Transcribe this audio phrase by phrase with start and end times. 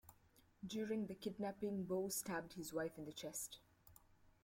[0.65, 3.59] During the kidnapping, Bowe stabbed his wife in the chest.